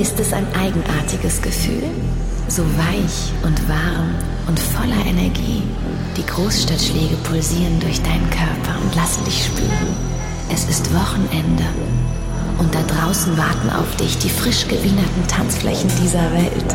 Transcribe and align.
Ist 0.00 0.18
es 0.18 0.32
ein 0.32 0.46
eigenartiges 0.54 1.42
Gefühl? 1.42 1.84
So 2.48 2.62
weich 2.62 3.34
und 3.42 3.68
warm 3.68 4.14
und 4.48 4.58
voller 4.58 5.04
Energie. 5.04 5.62
Die 6.16 6.24
Großstadtschläge 6.24 7.16
pulsieren 7.24 7.78
durch 7.80 8.00
deinen 8.00 8.30
Körper 8.30 8.80
und 8.82 8.94
lassen 8.96 9.22
dich 9.26 9.44
spüren. 9.44 9.94
Es 10.50 10.64
ist 10.70 10.88
Wochenende. 10.94 11.64
Und 12.56 12.74
da 12.74 12.80
draußen 12.80 13.36
warten 13.36 13.68
auf 13.68 13.94
dich 13.96 14.16
die 14.16 14.30
frisch 14.30 14.66
gewienerten 14.68 15.26
Tanzflächen 15.28 15.90
dieser 16.02 16.32
Welt. 16.32 16.74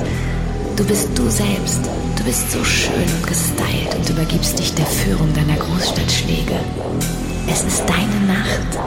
Du 0.76 0.86
bist 0.86 1.10
du 1.18 1.28
selbst. 1.28 1.82
Du 2.16 2.24
bist 2.26 2.52
so 2.52 2.64
schön 2.64 3.10
und 3.18 3.26
gestylt 3.26 3.96
und 3.98 4.08
übergibst 4.08 4.60
dich 4.60 4.72
der 4.76 4.86
Führung 4.86 5.34
deiner 5.34 5.58
Großstadtschläge. 5.58 6.60
Es 7.48 7.64
ist 7.64 7.86
deine 7.90 8.28
Nacht. 8.28 8.86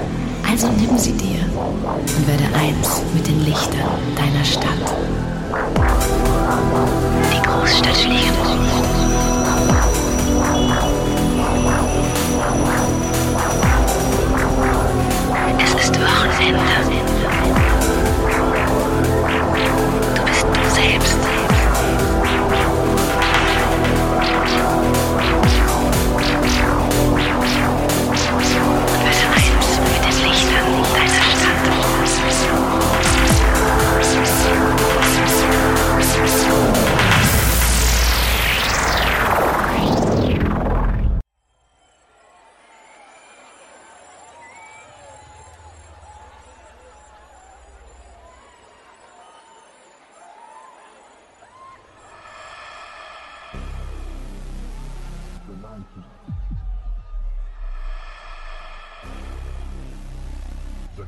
Also 0.49 0.69
nimm 0.79 0.97
sie 0.97 1.13
dir 1.13 1.41
und 1.55 2.27
werde 2.27 2.45
eins 2.55 3.03
mit 3.15 3.28
Stadt. 4.49 4.65
Die 7.31 7.43
Großstadtschläge. 7.43 8.33
Es 15.59 15.85
ist 15.85 16.01
Wochenende. 16.01 16.98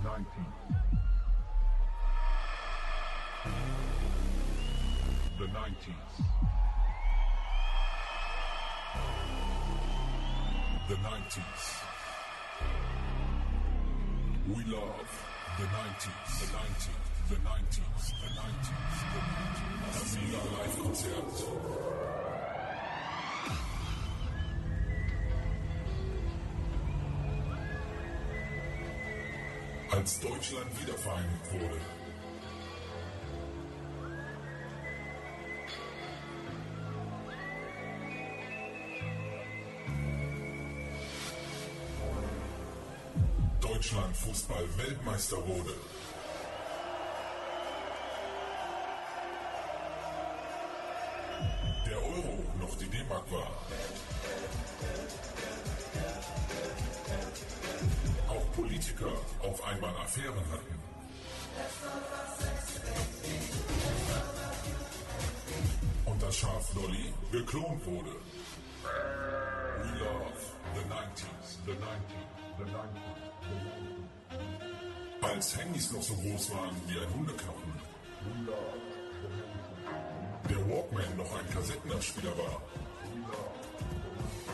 19th. 0.02 0.24
The 5.38 5.44
19th. 5.44 6.14
The 10.88 10.94
19th. 10.94 11.66
We 14.48 14.64
love 14.72 15.10
the 15.58 15.64
90s, 15.64 16.40
the 16.40 16.46
90s, 16.46 16.88
the 17.28 17.36
90s, 17.36 17.76
the 18.08 18.30
90s, 18.40 18.88
the 19.12 19.20
90s. 19.20 19.60
Das 19.86 20.00
Sieger 20.12 20.44
Live-Konzert. 20.56 22.29
Als 29.90 30.20
Deutschland 30.20 30.80
wiedervereinigt 30.80 31.52
wurde, 31.52 31.80
Deutschland 43.60 44.16
Fußball 44.16 44.64
Weltmeister 44.76 45.36
wurde. 45.36 45.74
Der 51.86 51.96
Euro 51.96 52.44
noch 52.60 52.78
die 52.78 52.86
D-Mark 52.86 53.30
war. 53.32 53.50
Politiker 59.00 59.18
auf 59.42 59.64
einmal 59.64 59.96
Affären 59.96 60.44
hatten. 60.50 60.78
Und 66.04 66.22
das 66.22 66.36
Schaf 66.36 66.74
Lolly 66.74 67.12
geklont 67.32 67.84
wurde. 67.86 68.10
We 68.82 69.98
love 69.98 70.40
the 70.74 70.80
90s, 70.82 71.58
the 71.64 71.72
90s, 71.72 71.78
the 72.58 72.64
90s, 72.64 72.76
the 73.48 73.54
90s. 75.24 75.34
Als 75.34 75.56
Handys 75.56 75.92
noch 75.92 76.02
so 76.02 76.14
groß 76.14 76.50
waren 76.50 76.76
wie 76.86 76.98
ein 76.98 77.08
90s. 77.14 77.80
Der 80.48 80.56
Walkman 80.68 81.16
noch 81.16 81.38
ein 81.38 81.50
Kassettenabspieler 81.50 82.36
war. 82.36 82.62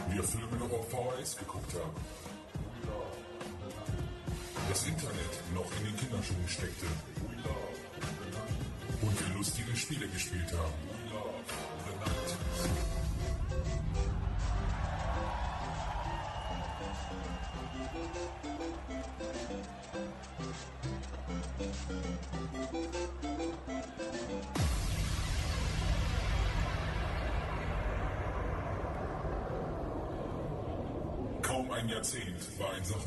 Wir 0.08 0.22
Filme 0.22 0.56
noch 0.56 0.72
auf 0.72 0.90
VHS 0.90 1.36
geguckt 1.38 1.74
haben. 1.74 2.25
Das 4.68 4.84
Internet 4.86 5.54
noch 5.54 5.70
in 5.78 5.84
den 5.84 5.96
Kinderschuhen 5.96 6.48
steckte. 6.48 6.86
Und 9.00 9.20
wir 9.20 9.36
lustige 9.36 9.76
Spiele 9.76 10.08
gespielt 10.08 10.52
haben. 10.52 10.95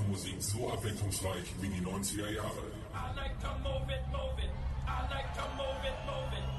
Musik 0.09 0.42
so 0.42 0.72
abwechslungsreich 0.74 1.53
wie 1.62 1.70
die 1.70 1.86
90er 1.86 2.30
Jahre. 2.31 2.66
I 2.94 3.16
like 3.16 3.40
to 3.42 3.52
move 3.62 3.88
it, 3.94 4.02
move 4.12 4.40
it. 4.40 4.50
I 4.88 5.02
like 5.14 5.30
to 5.36 5.46
move 5.56 5.86
it, 5.86 5.97
move 6.08 6.34
it. 6.34 6.50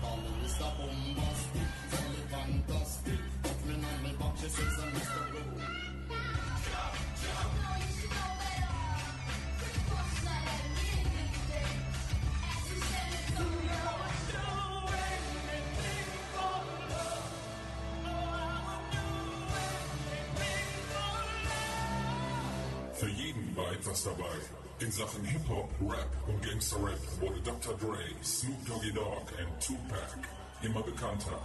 Etwas 23.81 24.05
dabei. 24.05 24.37
In 24.81 24.93
Sachen 24.93 25.25
Hip-Hop, 25.25 25.71
Rap 25.81 26.09
und 26.29 26.43
Gangster-Rap 26.43 27.01
wurde 27.21 27.41
Dr. 27.41 27.75
Dre, 27.79 27.99
Snoop 28.23 28.67
Doggy 28.67 28.93
Dogg 28.93 29.25
und 29.39 29.67
Tupac 29.67 30.19
immer 30.63 30.83
bekannter. 30.83 31.39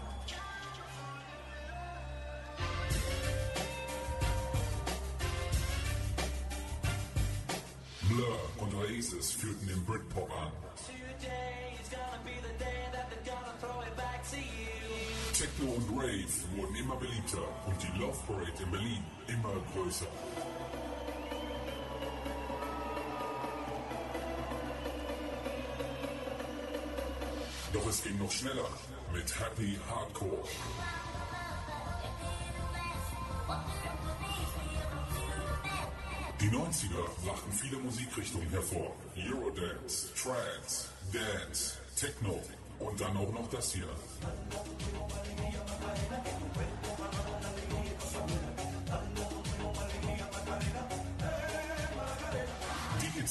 Blur 8.09 8.39
und 8.57 8.73
Oasis 8.75 9.31
führten 9.31 9.67
den 9.67 9.83
Britpop 9.85 10.29
an. 10.31 10.51
Today 10.85 11.75
is 11.81 11.89
gonna 11.89 12.19
be 12.23 12.31
the 12.41 12.63
day 12.63 12.83
that 12.91 13.09
they're 13.09 13.33
gonna 13.33 13.55
throw 13.61 13.81
it 13.81 13.95
back 13.95 14.21
to 14.29 14.37
you. 14.37 14.65
Techno 15.33 15.71
und 15.71 15.89
Rave 15.97 16.27
wurden 16.55 16.75
immer 16.75 16.95
beliebter 16.97 17.47
und 17.65 17.81
die 17.81 17.97
Love 17.99 18.17
Parade 18.27 18.61
in 18.61 18.71
Berlin 18.71 19.03
immer 19.27 19.53
größer. 19.73 20.07
Doch 27.85 27.91
es 27.91 28.01
ging 28.01 28.17
noch 28.17 28.31
schneller 28.31 28.67
mit 29.13 29.39
Happy 29.39 29.77
Hardcore. 29.87 30.43
Die 36.41 36.49
90er 36.49 37.05
brachten 37.23 37.51
viele 37.51 37.77
Musikrichtungen 37.77 38.49
hervor. 38.49 38.95
Eurodance, 39.15 40.07
Trance, 40.15 40.87
Dance, 41.13 41.77
Techno 41.95 42.41
und 42.79 42.99
dann 42.99 43.15
auch 43.17 43.31
noch 43.31 43.49
das 43.51 43.73
hier. 43.73 43.87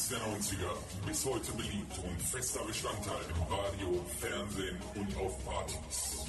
Hits 0.05 0.09
der 0.09 0.19
90er. 0.19 0.73
Bis 1.07 1.25
heute 1.25 1.53
beliebt 1.53 1.99
und 2.03 2.21
fester 2.23 2.61
Bestandteil 2.65 3.25
im 3.31 3.43
Radio, 3.43 4.05
Fernsehen 4.21 4.77
und 4.95 5.17
auf 5.17 5.45
Partys. 5.45 6.27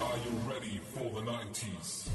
Are 0.00 0.18
you 0.24 0.32
ready 0.50 0.80
for 0.94 1.10
the 1.14 1.20
90s? 1.20 2.08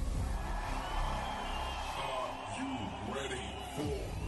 Are 1.98 2.32
you 2.60 2.70
ready 3.16 3.48
for... 3.76 4.20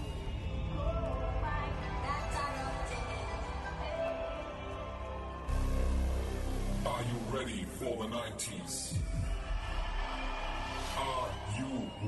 Are 6.85 7.03
you 7.03 7.37
ready 7.37 7.65
for 7.79 8.03
the 8.03 8.09
90s? 8.15 8.95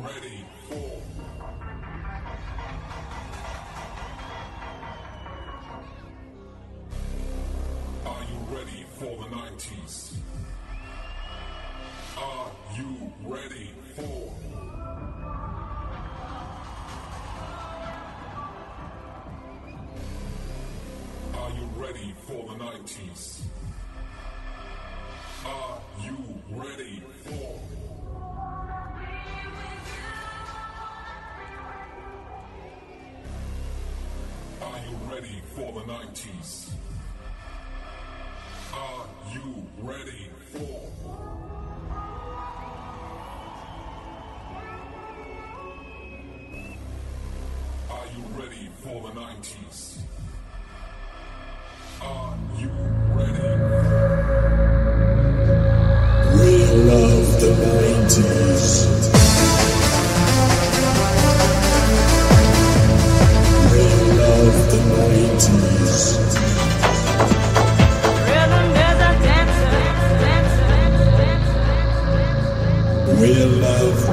Ready 0.04 0.46
for... 0.68 1.02
Are 8.06 8.24
you 8.30 8.38
ready 8.58 8.86
for 9.00 9.06
the 9.06 9.30
90s? 9.34 10.18
Are 12.18 12.52
you 12.76 13.14
ready 13.24 13.72
for... 13.96 14.36
Are 21.38 21.52
you 21.52 21.66
ready 21.78 22.14
for 22.28 22.44
the 22.50 22.56
90s? 22.62 23.42
Are 25.46 25.82
you 26.02 26.18
ready 26.52 27.04
for... 27.24 27.93
90s? 36.14 36.70
Are 38.74 39.06
you 39.34 39.66
ready 39.80 40.30
for... 40.52 40.92
Are 47.90 48.06
you 48.16 48.24
ready 48.40 48.70
for 48.82 49.02
the 49.02 49.20
90s? 49.20 49.98
Are 52.02 52.38
you 52.60 52.70
ready? 53.16 53.73
We 73.24 73.30
love. 73.36 74.10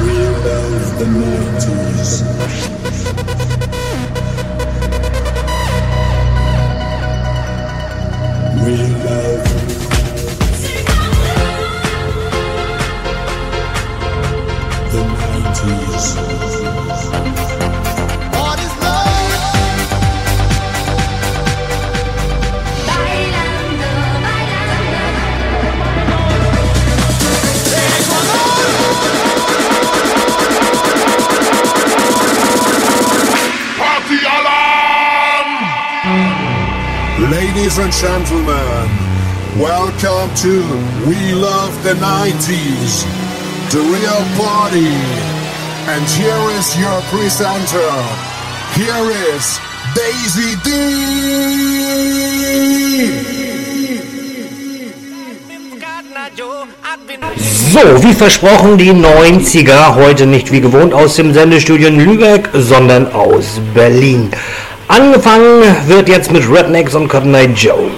We 0.00 0.14
love 0.46 0.98
the 0.98 1.04
90s. 1.04 2.12
We 8.64 8.76
love 9.04 9.44
the 14.90 15.02
90s. 15.02 16.57
Ladies 37.58 37.78
and 37.78 37.92
gentlemen, 37.92 38.88
welcome 39.58 40.30
to 40.46 40.62
We 41.08 41.34
Love 41.34 41.74
the 41.82 41.94
90s, 41.94 43.02
the 43.72 43.80
real 43.80 44.22
party. 44.38 44.94
And 45.90 46.06
here 46.14 46.44
is 46.54 46.78
your 46.78 47.00
presenter. 47.10 47.90
Here 48.78 49.10
is 49.34 49.58
Daisy 49.92 50.54
D. 50.62 50.70
So, 57.72 58.04
wie 58.04 58.14
versprochen, 58.14 58.78
die 58.78 58.92
90er, 58.92 59.96
heute 59.96 60.26
nicht 60.26 60.52
wie 60.52 60.60
gewohnt 60.60 60.94
aus 60.94 61.16
dem 61.16 61.34
Sendestudio 61.34 61.88
in 61.88 61.98
Lübeck, 61.98 62.50
sondern 62.54 63.10
aus 63.12 63.60
Berlin. 63.74 64.30
Angefangen 64.88 65.62
wird 65.86 66.08
jetzt 66.08 66.32
mit 66.32 66.50
Rednecks 66.50 66.94
und 66.94 67.08
Cotton 67.08 67.34
Eye 67.34 67.52
Joe. 67.54 67.90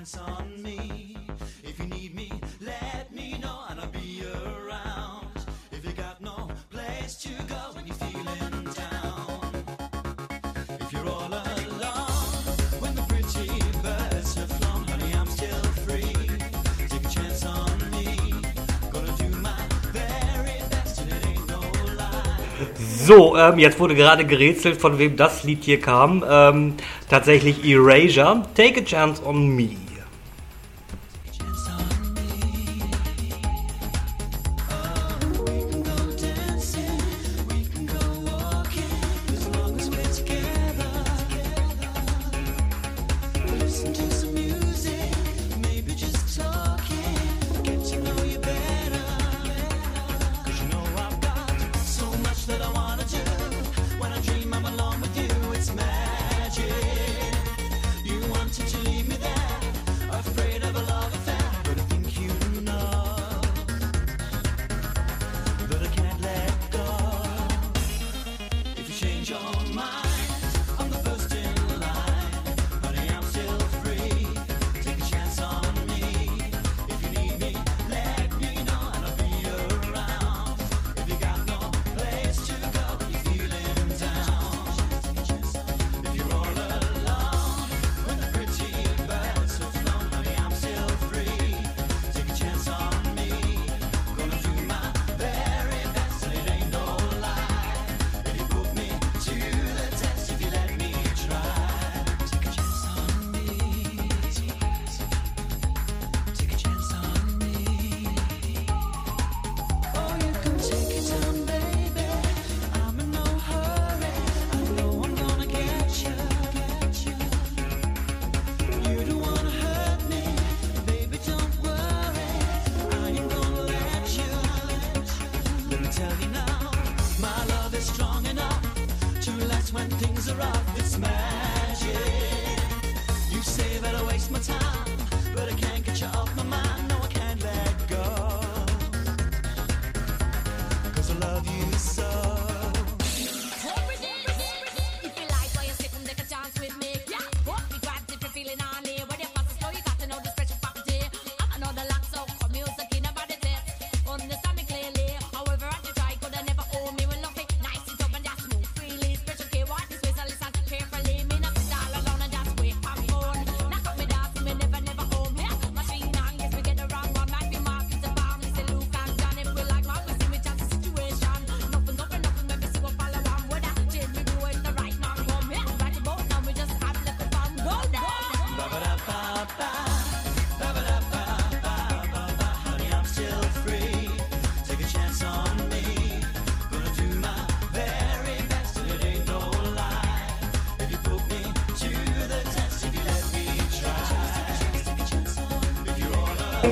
chance 0.00 0.16
on 0.16 0.62
me. 0.62 1.14
If 1.62 1.78
you 1.78 1.84
need 1.84 2.14
me, 2.14 2.32
let 2.60 3.14
me 3.14 3.36
know 3.38 3.64
and 3.68 3.78
I'll 3.80 3.88
be 3.88 4.22
around. 4.24 5.44
If 5.72 5.84
you 5.84 5.92
got 5.92 6.22
no 6.22 6.48
place 6.70 7.16
to 7.16 7.28
go 7.46 7.60
when 7.74 7.86
you're 7.86 7.96
feeling 7.96 8.64
down, 8.64 9.64
if 10.80 10.90
you're 10.90 11.06
all 11.06 11.28
alone 11.28 12.44
when 12.80 12.94
the 12.94 13.02
pretty 13.08 13.48
birds 13.82 14.36
have 14.36 14.50
flown, 14.52 14.84
honey, 14.88 15.12
I'm 15.12 15.26
still 15.26 15.64
free. 15.84 16.14
Take 16.88 17.04
a 17.04 17.10
chance 17.10 17.44
on 17.44 17.90
me. 17.90 18.32
Gonna 18.90 19.14
do 19.18 19.28
my 19.36 19.60
very 19.92 20.60
best 20.70 21.02
and 21.02 21.12
it 21.12 21.26
ain't 21.26 21.46
no 21.46 21.60
lie. 21.98 22.66
So, 23.04 23.36
ähm, 23.36 23.58
jetzt 23.58 23.78
wurde 23.78 23.94
gerade 23.94 24.24
gerätselt, 24.24 24.80
von 24.80 24.98
wem 24.98 25.16
das 25.18 25.44
Lied 25.44 25.64
hier 25.64 25.80
kam. 25.80 26.24
Ähm, 26.26 26.76
tatsächlich 27.10 27.62
Erasure. 27.66 28.44
Take 28.54 28.80
a 28.80 28.84
chance 28.84 29.22
on 29.22 29.54
me. 29.54 29.76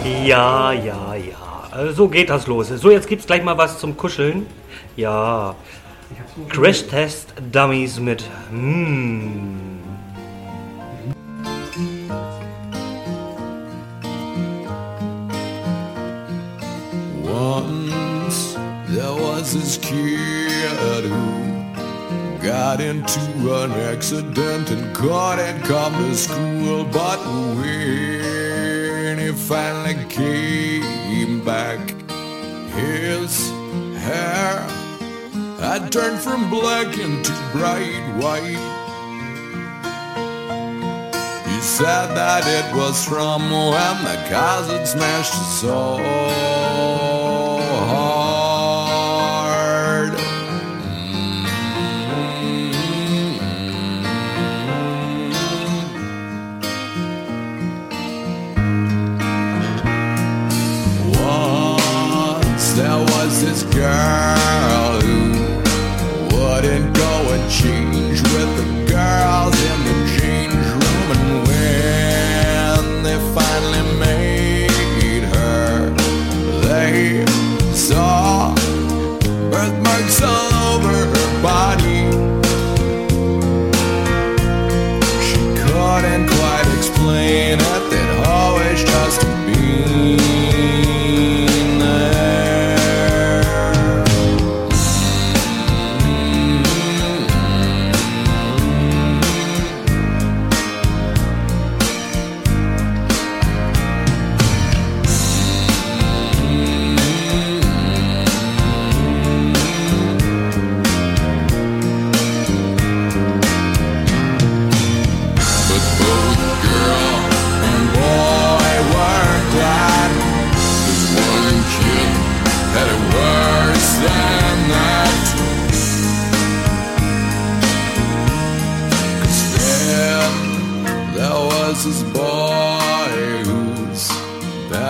Ja, 0.08 0.72
ja, 0.72 1.14
ja. 1.14 1.78
Äh, 1.78 1.92
so 1.92 2.08
geht 2.08 2.30
das 2.30 2.46
los. 2.46 2.68
So, 2.68 2.90
jetzt 2.90 3.08
gibt's 3.08 3.26
gleich 3.26 3.42
mal 3.42 3.58
was 3.58 3.78
zum 3.78 3.96
Kuscheln. 3.96 4.46
Ja. 4.96 5.54
Crash 6.48 6.86
Test 6.86 7.34
Dummies 7.52 8.00
mit. 8.00 8.24
Mm. 8.50 9.78
Once 17.24 18.56
there 18.88 19.12
was 19.12 19.52
this 19.52 19.76
kid 19.78 21.04
who 21.04 22.42
got 22.42 22.80
into 22.80 23.20
an 23.52 23.72
accident 23.92 24.70
and 24.70 24.94
couldn't 24.94 25.62
come 25.64 25.92
to 26.08 26.14
school, 26.14 26.84
but 26.84 27.18
wait. 27.60 28.17
finally 29.46 30.04
came 30.08 31.44
back. 31.44 31.78
His 32.72 33.50
hair 34.02 34.60
had 35.60 35.90
turned 35.92 36.18
from 36.20 36.50
black 36.50 36.98
into 36.98 37.32
bright 37.52 38.04
white. 38.16 38.64
He 41.48 41.60
said 41.60 42.14
that 42.14 42.44
it 42.46 42.76
was 42.76 43.04
from 43.04 43.50
when 43.50 43.96
the 44.04 44.18
cousin 44.28 44.86
smashed 44.86 45.34
his 45.34 45.60
soul. 45.60 46.47
Jesus, 63.40 63.62
God. 63.72 64.27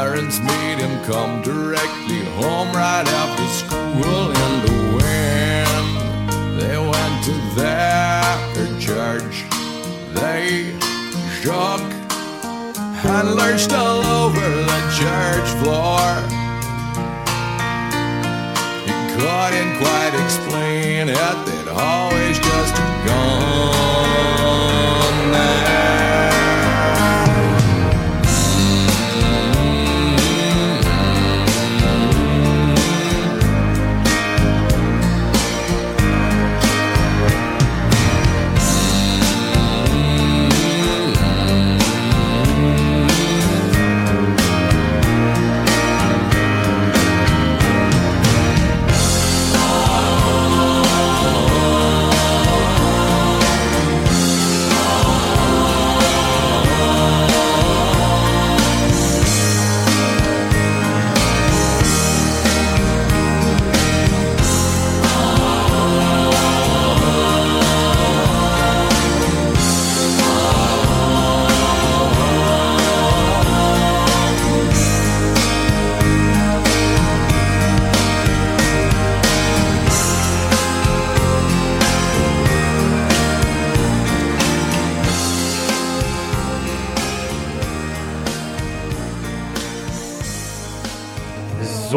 parents 0.08 0.40
made 0.40 0.78
him 0.78 1.04
come 1.04 1.42
directly 1.42 2.24
home 2.40 2.68
right 2.72 3.06
after 3.06 3.46
school 3.60 4.32
and 4.44 4.56
the 4.66 4.76
wind. 4.96 6.58
They 6.58 6.78
went 6.78 7.16
to 7.28 7.34
their 7.60 8.80
church. 8.80 9.44
They 10.14 10.72
shook 11.40 11.82
and 13.04 13.34
lurched 13.34 13.72
all 13.74 14.00
over 14.22 14.46
the 14.70 14.80
church 14.98 15.48
floor. 15.60 16.06
He 18.86 18.94
couldn't 19.14 19.72
quite 19.82 20.14
explain 20.24 21.10
it. 21.10 21.36
They'd 21.46 21.68
always 21.68 22.38
just 22.38 22.74
gone. 23.06 23.77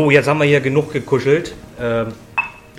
So, 0.01 0.09
jetzt 0.09 0.27
haben 0.27 0.39
wir 0.39 0.45
hier 0.45 0.61
genug 0.61 0.91
gekuschelt. 0.91 1.53
Ähm, 1.79 2.07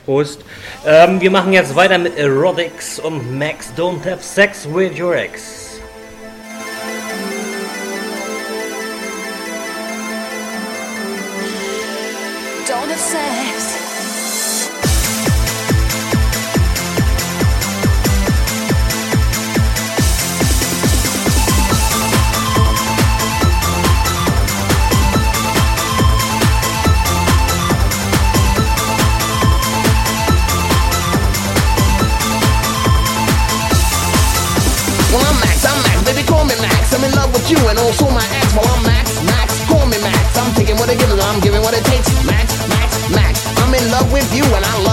Prost. 0.05 0.45
Ähm, 0.85 1.21
wir 1.21 1.31
machen 1.31 1.53
jetzt 1.53 1.77
weiter 1.77 1.97
mit 1.97 2.19
Erotics 2.19 2.99
und 2.99 3.39
Max 3.39 3.73
Don't 3.77 4.05
Have 4.05 4.21
Sex 4.21 4.67
With 4.69 5.01
Your 5.01 5.15
Ex. 5.15 5.62
with 44.23 44.37
you 44.37 44.45
and 44.55 44.65
I 44.65 44.79
love 44.79 44.92